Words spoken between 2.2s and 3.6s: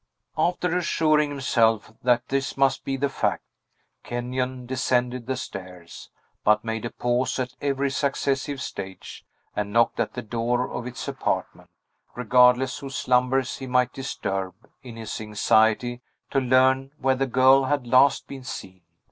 this must be the fact,